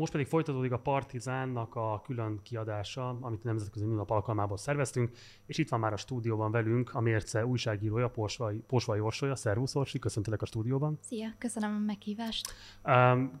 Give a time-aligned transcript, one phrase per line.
[0.00, 5.10] Most pedig folytatódik a Partizánnak a külön kiadása, amit a Nemzetközi Nőnap alkalmából szerveztünk,
[5.46, 9.36] és itt van már a stúdióban velünk a Mérce újságírója, Porsvai, Porsvai Orsolya.
[9.36, 10.98] Szervusz Orsi, köszöntelek a stúdióban.
[11.02, 12.54] Szia, köszönöm a meghívást.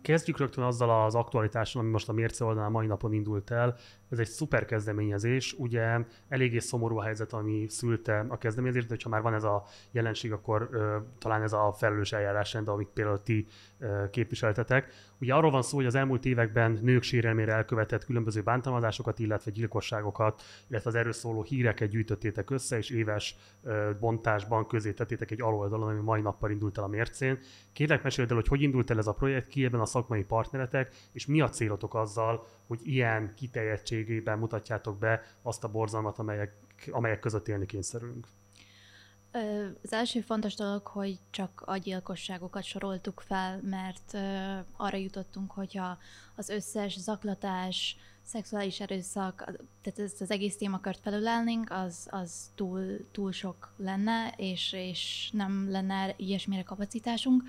[0.02, 3.76] Kezdjük rögtön azzal az aktualitással, ami most a Mérce oldalán mai napon indult el.
[4.10, 5.98] Ez egy szuper kezdeményezés, ugye
[6.28, 10.32] eléggé szomorú a helyzet, ami szülte a kezdeményezést, de ha már van ez a jelenség,
[10.32, 13.46] akkor ö, talán ez a felelős eljárásrend, amit például ti
[13.78, 14.92] ö, képviseltetek.
[15.20, 20.42] Ugye arról van szó, hogy az elmúlt években nők sérelmére elkövetett különböző bántalmazásokat, illetve gyilkosságokat,
[20.68, 25.88] illetve az erről szóló híreket gyűjtöttétek össze, és éves ö, bontásban közé tettétek egy aloldalon,
[25.88, 27.38] ami mai nappal indult el a mércén.
[27.72, 30.94] Kérlek, meséld el, hogy hogy indult el ez a projekt, ki ebben a szakmai partneretek,
[31.12, 33.32] és mi a célotok azzal, hogy ilyen
[34.04, 36.52] kiteljettségében mutatjátok be azt a borzalmat, amelyek,
[36.90, 38.26] amelyek között élni kényszerülünk.
[39.82, 44.14] Az első fontos dolog, hogy csak a gyilkosságokat soroltuk fel, mert
[44.76, 45.98] arra jutottunk, hogyha
[46.36, 49.44] az összes zaklatás, szexuális erőszak,
[49.82, 55.70] tehát ezt az egész témakört felülelnénk, az, az túl, túl sok lenne, és, és nem
[55.70, 57.42] lenne ilyesmire kapacitásunk.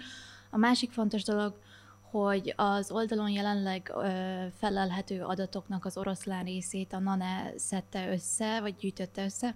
[0.49, 1.59] A másik fontos dolog,
[2.11, 8.75] hogy az oldalon jelenleg ö, felelhető adatoknak az oroszlán részét a NANE szedte össze, vagy
[8.75, 9.55] gyűjtötte össze.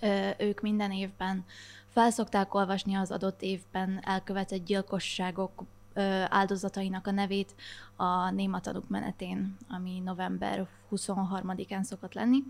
[0.00, 1.44] Ö, ők minden évben
[1.88, 7.54] felszokták olvasni az adott évben elkövetett gyilkosságok ö, áldozatainak a nevét
[7.96, 12.42] a nématanuk menetén, ami november 23-án szokott lenni,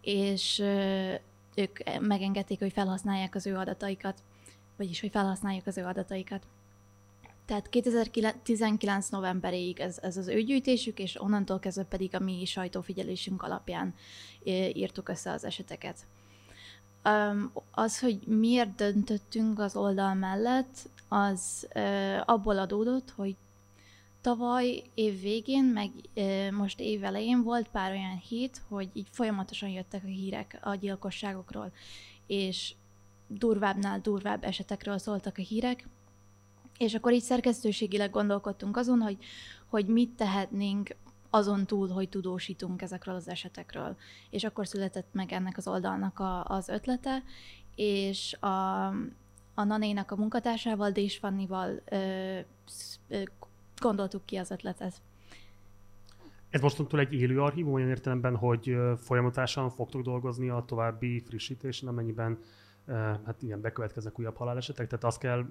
[0.00, 1.12] és ö,
[1.54, 4.22] ők megengedték, hogy felhasználják az ő adataikat,
[4.76, 6.46] vagyis hogy felhasználjuk az ő adataikat.
[7.50, 13.42] Tehát 2019 novemberéig ez, ez az ő gyűjtésük, és onnantól kezdve pedig a mi sajtófigyelésünk
[13.42, 13.94] alapján
[14.72, 16.06] írtuk össze az eseteket.
[17.70, 21.68] Az, hogy miért döntöttünk az oldal mellett, az
[22.24, 23.36] abból adódott, hogy
[24.20, 25.90] tavaly év végén, meg
[26.52, 31.72] most év elején volt pár olyan hét, hogy így folyamatosan jöttek a hírek a gyilkosságokról,
[32.26, 32.74] és
[33.26, 35.88] durvábbnál durvább esetekről szóltak a hírek,
[36.80, 39.16] és akkor így szerkesztőségileg gondolkodtunk azon, hogy,
[39.66, 40.96] hogy mit tehetnénk
[41.30, 43.96] azon túl, hogy tudósítunk ezekről az esetekről.
[44.30, 47.22] És akkor született meg ennek az oldalnak a, az ötlete,
[47.74, 48.86] és a,
[49.54, 51.82] a Nanénak a munkatársával, Dés Fannival
[53.80, 55.02] gondoltuk ki az ötletet.
[56.50, 62.38] Ez mostantól egy élő archívum olyan értelemben, hogy folyamatosan fogtok dolgozni a további frissítésen, amennyiben
[63.24, 65.46] hát ilyen bekövetkeznek újabb halálesetek, tehát azt kell,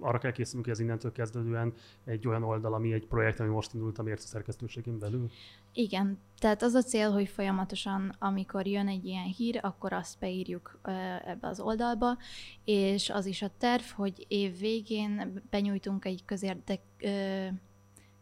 [0.00, 1.72] arra kell készülnünk, hogy ez innentől kezdődően
[2.04, 5.30] egy olyan oldal, ami egy projekt, ami most indult a mérce szerkesztőségén belül.
[5.72, 10.78] Igen, tehát az a cél, hogy folyamatosan, amikor jön egy ilyen hír, akkor azt beírjuk
[11.24, 12.16] ebbe az oldalba,
[12.64, 16.80] és az is a terv, hogy év végén benyújtunk egy közérdek,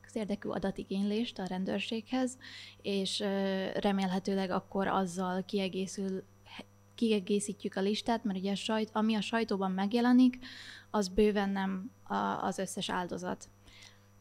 [0.00, 2.38] közérdekű adatigénylést a rendőrséghez,
[2.82, 3.20] és
[3.74, 6.22] remélhetőleg akkor azzal kiegészül
[7.00, 10.38] kiegészítjük a listát, mert ugye a sajt, ami a sajtóban megjelenik,
[10.90, 13.48] az bőven nem a, az összes áldozat.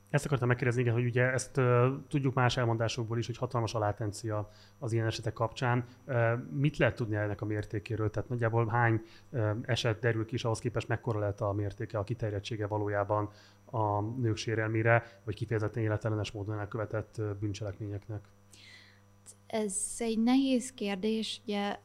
[0.09, 3.79] Ezt akartam megkérdezni, igen, hogy ugye ezt uh, tudjuk más elmondásokból is, hogy hatalmas a
[3.79, 5.85] látencia az ilyen esetek kapcsán.
[6.05, 8.09] Uh, mit lehet tudni ennek a mértékéről?
[8.09, 12.03] Tehát nagyjából hány uh, eset derül ki, és ahhoz képest mekkora lehet a mértéke, a
[12.03, 13.29] kiterjedtsége valójában
[13.65, 18.27] a nők sérelmére, vagy kifejezetten életellenes módon elkövetett bűncselekményeknek?
[19.49, 21.41] Ez egy nehéz kérdés.
[21.43, 21.77] Ugye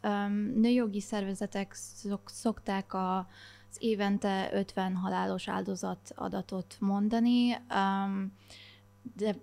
[0.54, 3.18] nőjogi szervezetek szok, szokták a,
[3.70, 7.56] az évente 50 halálos áldozat adatot mondani,
[9.16, 9.36] de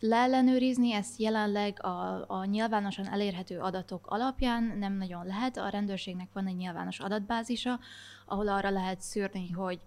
[0.00, 5.56] leellenőrizni ezt jelenleg a, a nyilvánosan elérhető adatok alapján nem nagyon lehet.
[5.56, 7.80] A rendőrségnek van egy nyilvános adatbázisa,
[8.26, 9.80] ahol arra lehet szűrni, hogy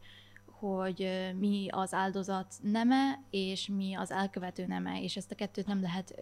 [0.59, 5.81] hogy mi az áldozat neme, és mi az elkövető neme, és ezt a kettőt nem
[5.81, 6.13] lehet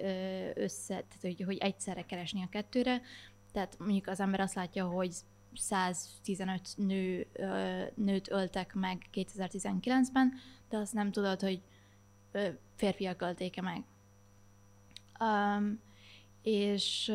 [0.58, 3.02] össze, tehát hogy, hogy egyszerre keresni a kettőre.
[3.52, 5.16] Tehát mondjuk az ember azt látja, hogy
[5.54, 7.28] 115 nő,
[7.96, 10.34] nőt öltek meg 2019-ben,
[10.70, 11.62] de azt nem tudod, hogy
[12.76, 13.84] férfiak ölték-e meg.
[15.20, 15.80] Um,
[16.42, 17.14] és,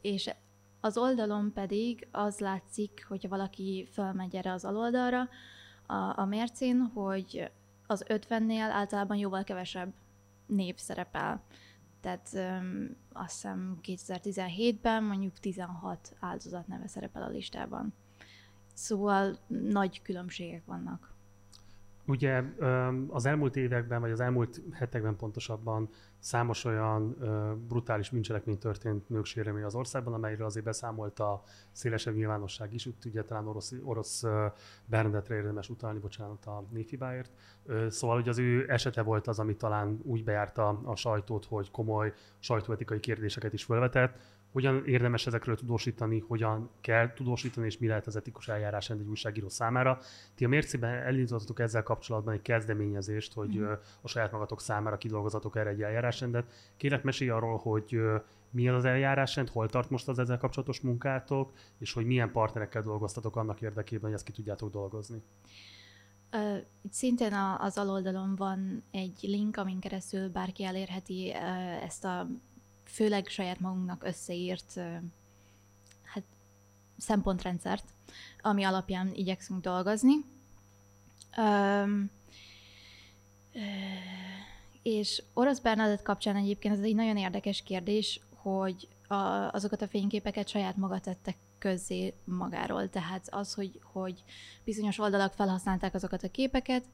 [0.00, 0.30] és
[0.80, 5.28] az oldalon pedig az látszik, hogyha valaki fölmegy erre az aloldalra,
[5.86, 7.50] a, a mércén, hogy
[7.86, 9.92] az 50-nél általában jóval kevesebb
[10.46, 11.42] név szerepel.
[12.00, 17.94] Tehát öm, azt hiszem 2017-ben mondjuk 16 áldozat neve szerepel a listában.
[18.74, 21.15] Szóval nagy különbségek vannak.
[22.06, 22.42] Ugye
[23.08, 25.88] az elmúlt években, vagy az elmúlt hetekben pontosabban
[26.18, 27.16] számos olyan
[27.68, 31.42] brutális bűncselekmény történt nők sérelmé az országban, amelyről azért beszámolt a
[31.72, 32.86] szélesebb nyilvánosság is.
[32.86, 34.24] Úgy ugye talán orosz, orosz
[34.84, 37.30] Bernadettre érdemes utalni, bocsánat a néfibáért.
[37.88, 42.12] Szóval hogy az ő esete volt az, ami talán úgy bejárta a sajtót, hogy komoly
[42.38, 44.18] sajtóetikai kérdéseket is felvetett
[44.56, 49.48] hogyan érdemes ezekről tudósítani, hogyan kell tudósítani, és mi lehet az etikus eljárás egy újságíró
[49.48, 49.98] számára.
[50.34, 53.64] Ti a mércében elindítottuk ezzel kapcsolatban egy kezdeményezést, hogy mm.
[54.00, 56.72] a saját magatok számára kidolgozatok erre egy eljárásrendet.
[56.76, 58.00] Kérlek, mesélj arról, hogy
[58.50, 63.36] mi az eljárásrend, hol tart most az ezzel kapcsolatos munkátok, és hogy milyen partnerekkel dolgoztatok
[63.36, 65.22] annak érdekében, hogy ezt ki tudjátok dolgozni.
[66.32, 72.28] Uh, itt szintén az aloldalon van egy link, amin keresztül bárki elérheti uh, ezt a
[72.86, 74.74] főleg saját magunknak összeírt
[76.02, 76.24] hát,
[76.98, 77.84] szempontrendszert,
[78.40, 80.14] ami alapján igyekszünk dolgozni.
[81.36, 82.10] Um,
[84.82, 89.14] és Orosz Bernadett kapcsán egyébként ez egy nagyon érdekes kérdés, hogy a,
[89.52, 92.88] azokat a fényképeket saját maga tettek közzé magáról.
[92.88, 94.22] Tehát az, hogy, hogy
[94.64, 96.84] bizonyos oldalak felhasználták azokat a képeket,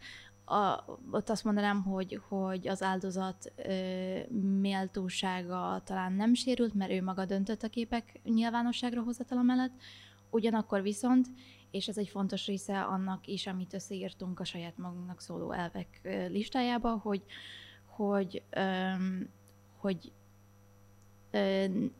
[0.44, 4.18] a, ott azt mondanám, hogy, hogy az áldozat ö,
[4.60, 9.72] méltósága talán nem sérült, mert ő maga döntött a képek nyilvánosságra hozatala mellett,
[10.30, 11.26] ugyanakkor viszont,
[11.70, 16.96] és ez egy fontos része annak is, amit összeírtunk a saját magunknak szóló elvek listájába,
[16.96, 17.22] hogy,
[17.86, 18.90] hogy, ö,
[19.76, 20.12] hogy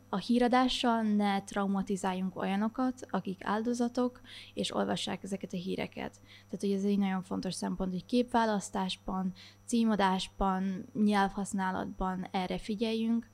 [0.09, 4.21] a híradással ne traumatizáljunk olyanokat, akik áldozatok,
[4.53, 6.19] és olvassák ezeket a híreket.
[6.21, 9.33] Tehát, hogy ez egy nagyon fontos szempont, hogy képválasztásban,
[9.65, 13.29] címadásban, nyelvhasználatban erre figyeljünk,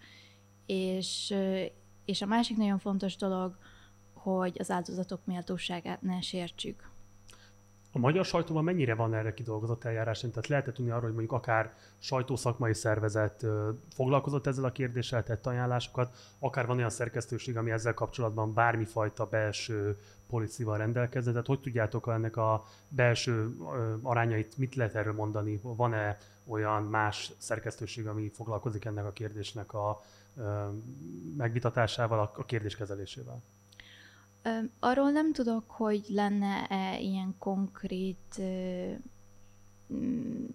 [0.66, 1.36] és,
[2.06, 3.57] és a másik nagyon fontos dolog,
[4.13, 6.90] hogy az áldozatok méltóságát ne sértsük.
[7.91, 10.19] A magyar sajtóban mennyire van erre kidolgozott eljárás?
[10.19, 13.45] Tehát lehet tudni arról, hogy mondjuk akár sajtószakmai szervezet
[13.95, 19.97] foglalkozott ezzel a kérdéssel, tett ajánlásokat, akár van olyan szerkesztőség, ami ezzel kapcsolatban bármifajta belső
[20.27, 21.31] policival rendelkezett.
[21.31, 23.56] Tehát hogy tudjátok ennek a belső
[24.01, 25.59] arányait, mit lehet erről mondani?
[25.62, 30.01] Van-e olyan más szerkesztőség, ami foglalkozik ennek a kérdésnek a
[31.38, 33.41] megvitatásával, a kérdéskezelésével?
[34.80, 38.41] Arról nem tudok, hogy lenne-e ilyen konkrét
[39.94, 40.45] mm,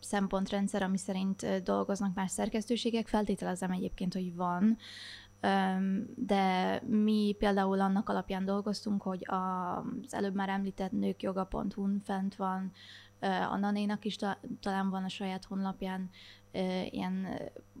[0.00, 3.06] szempontrendszer, ami szerint dolgoznak más szerkesztőségek.
[3.06, 4.78] Feltételezem egyébként, hogy van,
[6.14, 12.72] de mi például annak alapján dolgoztunk, hogy az előbb már említett nőkjoga.hu-n fent van,
[13.50, 14.16] a Nanénak is
[14.60, 16.10] talán van a saját honlapján
[16.90, 17.26] ilyen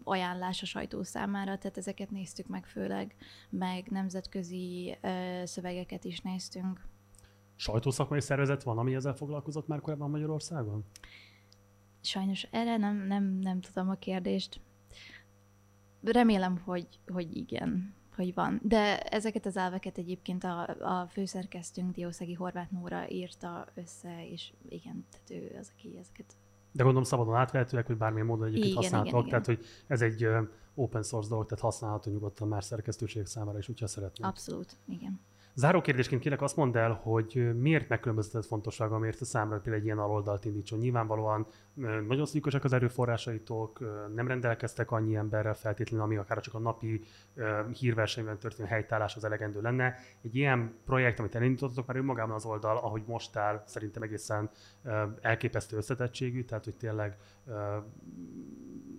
[0.04, 3.14] ajánlás a sajtó számára, tehát ezeket néztük meg főleg,
[3.50, 4.98] meg nemzetközi
[5.44, 6.80] szövegeket is néztünk.
[7.56, 10.84] Sajtószakmai szervezet van, ami ezzel foglalkozott már korábban Magyarországon?
[12.00, 14.60] Sajnos erre nem, nem, nem tudom a kérdést.
[16.02, 18.60] Remélem, hogy, hogy igen, hogy van.
[18.62, 25.06] De ezeket az elveket egyébként a, a főszerkesztőnk Diószegi Horváth Nóra írta össze, és igen,
[25.10, 26.36] tehát ő az, aki ezeket
[26.72, 30.28] de gondolom szabadon átvehetőek, hogy bármilyen módon egyébként használhatóak, tehát hogy ez egy
[30.74, 34.26] open source dolog, tehát használható nyugodtan más szerkesztőség számára is, hogyha szeretnék.
[34.26, 35.20] Abszolút, igen.
[35.54, 39.84] Záró kérdésként kérlek azt mondd el, hogy miért megkülönböztetett fontossága, miért a számra például egy
[39.84, 40.78] ilyen aloldalt indítson.
[40.78, 41.46] Nyilvánvalóan
[42.06, 43.78] nagyon szűkösek az erőforrásaitok,
[44.14, 47.00] nem rendelkeztek annyi emberrel feltétlenül, ami akár csak a napi
[47.78, 49.94] hírversenyben történő helytállás az elegendő lenne.
[50.22, 54.50] Egy ilyen projekt, amit elindítottatok, már önmagában az oldal, ahogy most áll, szerintem egészen
[55.20, 57.16] elképesztő összetettségű, tehát hogy tényleg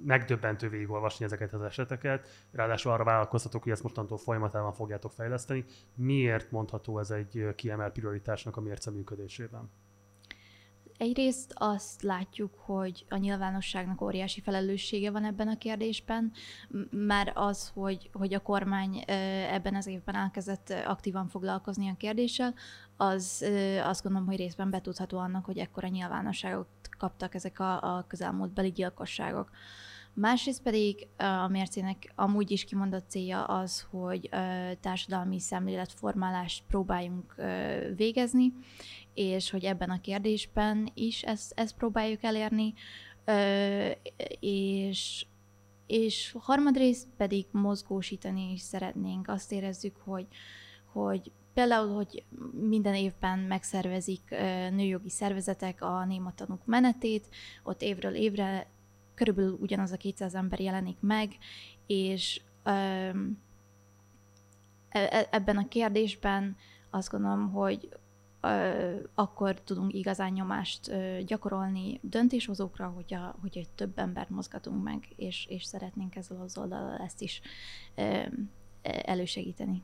[0.05, 2.27] megdöbbentő végigolvasni ezeket az eseteket.
[2.51, 5.65] Ráadásul arra vállalkoztatok, hogy ezt mostantól folyamatában fogjátok fejleszteni.
[5.95, 9.69] Miért mondható ez egy kiemelt prioritásnak a mérce működésében?
[10.97, 16.31] Egyrészt azt látjuk, hogy a nyilvánosságnak óriási felelőssége van ebben a kérdésben,
[16.91, 19.03] már az, hogy, hogy a kormány
[19.51, 22.53] ebben az évben elkezdett aktívan foglalkozni a kérdéssel,
[22.97, 23.45] az
[23.83, 29.49] azt gondolom, hogy részben betudható annak, hogy ekkora nyilvánosságot kaptak ezek a, a közelmúltbeli gyilkosságok.
[30.15, 34.29] Másrészt pedig a mércének amúgy is kimondott célja az, hogy
[34.79, 37.35] társadalmi szemléletformálást próbáljunk
[37.95, 38.53] végezni,
[39.13, 42.73] és hogy ebben a kérdésben is ezt, ezt próbáljuk elérni,
[44.39, 45.25] és,
[45.87, 49.27] és harmadrészt pedig mozgósítani is szeretnénk.
[49.27, 50.27] Azt érezzük, hogy,
[50.91, 54.29] hogy Például, hogy minden évben megszervezik
[54.71, 57.27] nőjogi szervezetek a néma tanúk menetét,
[57.63, 58.67] ott évről évre
[59.15, 61.37] körülbelül ugyanaz a 200 ember jelenik meg,
[61.87, 62.71] és e,
[64.89, 66.55] e, ebben a kérdésben
[66.89, 67.89] azt gondolom, hogy
[69.13, 70.91] akkor tudunk igazán nyomást
[71.25, 77.21] gyakorolni döntéshozókra, hogyha, hogyha több embert mozgatunk meg, és, és szeretnénk ezzel az oldalal ezt
[77.21, 77.41] is
[78.81, 79.83] elősegíteni.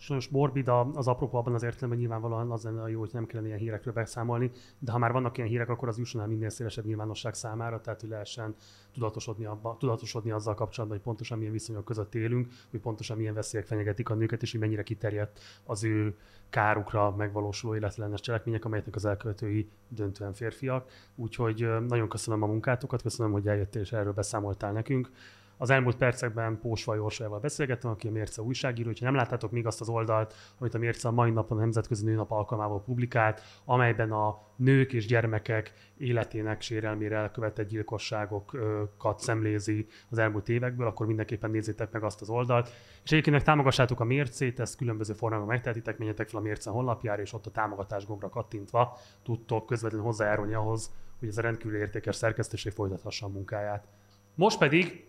[0.00, 3.48] Sajnos morbid az apropó abban az értelemben nyilvánvalóan az lenne a jó, hogy nem kellene
[3.48, 6.84] ilyen hírekről beszámolni, de ha már vannak ilyen hírek, akkor az jusson el minél szélesebb
[6.84, 8.54] nyilvánosság számára, tehát hogy lehessen
[8.92, 13.66] tudatosodni, abba, tudatosodni azzal kapcsolatban, hogy pontosan milyen viszonyok között élünk, hogy pontosan milyen veszélyek
[13.66, 16.16] fenyegetik a nőket, és hogy mennyire kiterjedt az ő
[16.50, 20.90] kárukra megvalósuló életlenes cselekmények, amelyeknek az elkövetői döntően férfiak.
[21.14, 25.10] Úgyhogy nagyon köszönöm a munkátokat, köszönöm, hogy eljöttél és erről beszámoltál nekünk.
[25.58, 29.80] Az elmúlt percekben Pósva Jorsajával beszélgettem, aki a Mérce újságíró, hogyha nem láttátok még azt
[29.80, 34.38] az oldalt, amit a Mérce a mai napon a Nemzetközi Nőnap alkalmával publikált, amelyben a
[34.56, 42.02] nők és gyermekek életének sérelmére elkövetett gyilkosságokat szemlézi az elmúlt évekből, akkor mindenképpen nézzétek meg
[42.02, 42.70] azt az oldalt.
[43.04, 47.32] És egyébként támogassátok a mércét, ezt különböző formában megtehetitek, menjetek fel a mérce honlapjára, és
[47.32, 52.72] ott a támogatás gombra kattintva tudtok közvetlenül hozzájárulni ahhoz, hogy ez a rendkívül értékes szerkesztőség
[52.72, 53.86] folytathassa a munkáját.
[54.34, 55.07] Most pedig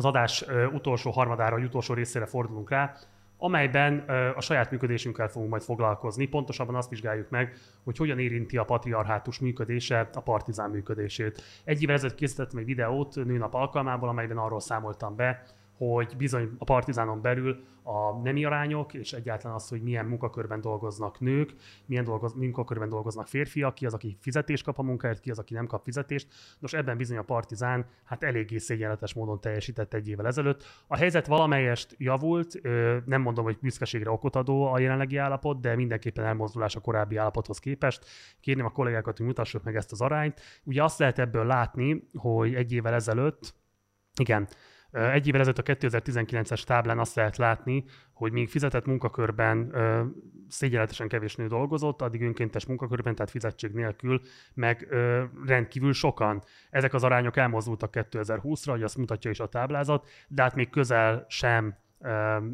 [0.00, 2.94] az adás utolsó harmadára, vagy utolsó részére fordulunk rá,
[3.38, 3.98] amelyben
[4.36, 6.26] a saját működésünkkel fogunk majd foglalkozni.
[6.26, 7.54] Pontosabban azt vizsgáljuk meg,
[7.84, 11.42] hogy hogyan érinti a patriarhátus működése a partizán működését.
[11.64, 15.42] Egy évvel ezelőtt készítettem egy videót nőnap alkalmából, amelyben arról számoltam be,
[15.86, 21.20] hogy bizony a partizánon belül a nemi arányok, és egyáltalán az, hogy milyen munkakörben dolgoznak
[21.20, 21.54] nők,
[21.86, 25.54] milyen dolgoz, munkakörben dolgoznak férfiak, ki az, aki fizetést kap a munkáért, ki az, aki
[25.54, 26.28] nem kap fizetést.
[26.58, 30.64] Nos, ebben bizony a partizán hát eléggé szégyenletes módon teljesített egy évvel ezelőtt.
[30.86, 32.60] A helyzet valamelyest javult,
[33.04, 37.58] nem mondom, hogy büszkeségre okot adó a jelenlegi állapot, de mindenképpen elmozdulás a korábbi állapothoz
[37.58, 38.06] képest.
[38.40, 40.40] Kérném a kollégákat, hogy mutassuk meg ezt az arányt.
[40.64, 43.54] Ugye azt lehet ebből látni, hogy egy évvel ezelőtt,
[44.20, 44.48] igen,
[44.92, 49.72] egy évvel ezelőtt a 2019-es táblán azt lehet látni, hogy még fizetett munkakörben
[50.48, 54.20] szégyenletesen kevés nő dolgozott, addig önkéntes munkakörben, tehát fizetség nélkül,
[54.54, 56.42] meg ö, rendkívül sokan.
[56.70, 61.24] Ezek az arányok elmozdultak 2020-ra, hogy azt mutatja is a táblázat, de hát még közel
[61.28, 61.76] sem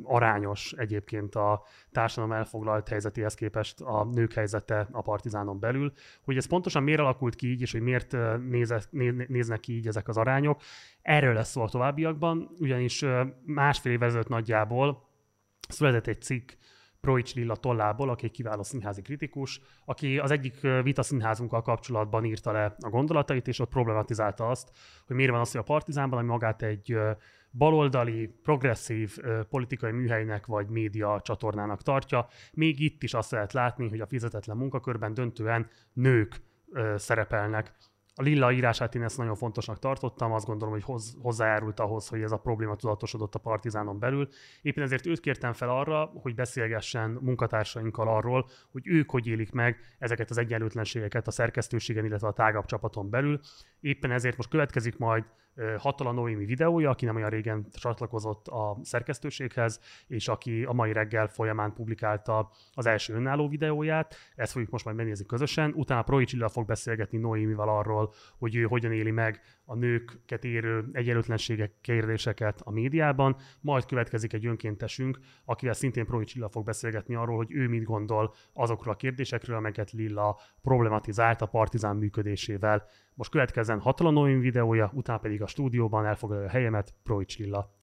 [0.02, 1.62] arányos egyébként a
[1.92, 5.92] társadalom elfoglalt helyzetéhez képest a nők helyzete a partizánon belül.
[6.24, 8.16] Hogy ez pontosan miért alakult ki így, és hogy miért
[9.28, 10.60] néznek ki így ezek az arányok,
[11.02, 13.04] erről lesz szó a továbbiakban, ugyanis
[13.44, 15.08] másfél év ezelőtt nagyjából
[15.68, 16.50] született egy cikk
[17.00, 22.52] Proics Lilla tollából, aki egy kiváló színházi kritikus, aki az egyik vita színházunkkal kapcsolatban írta
[22.52, 24.70] le a gondolatait, és ott problematizálta azt,
[25.06, 26.98] hogy miért van az, hogy a Partizánban, ami magát egy
[27.56, 29.16] baloldali, progresszív
[29.48, 32.28] politikai műhelynek vagy média csatornának tartja.
[32.52, 36.40] Még itt is azt lehet látni, hogy a fizetetlen munkakörben döntően nők
[36.96, 37.74] szerepelnek.
[38.18, 42.22] A Lilla írását én ezt nagyon fontosnak tartottam, azt gondolom, hogy hoz, hozzájárult ahhoz, hogy
[42.22, 44.28] ez a probléma tudatosodott a partizánon belül.
[44.62, 49.78] Éppen ezért őt kértem fel arra, hogy beszélgessen munkatársainkkal arról, hogy ők hogy élik meg
[49.98, 53.40] ezeket az egyenlőtlenségeket a szerkesztőségen, illetve a tágabb csapaton belül.
[53.80, 55.24] Éppen ezért most következik majd
[55.78, 61.28] Hatala Noémi videója, aki nem olyan régen csatlakozott a szerkesztőséghez, és aki a mai reggel
[61.28, 64.16] folyamán publikálta az első önálló videóját.
[64.34, 65.72] Ezt fogjuk most majd megnézni közösen.
[65.74, 70.88] Utána Proi Csilla fog beszélgetni Noémivel arról, hogy ő hogyan éli meg a nőket érő
[70.92, 73.36] egyenlőtlenségek kérdéseket a médiában.
[73.60, 78.34] Majd következik egy önkéntesünk, akivel szintén Proi Csilla fog beszélgetni arról, hogy ő mit gondol
[78.52, 82.86] azokról a kérdésekről, amelyeket Lilla problematizált a partizán működésével.
[83.14, 87.74] Most következzen Hatalanoim videója, utána pedig a stúdióban elfoglalja a helyemet Proics Lilla.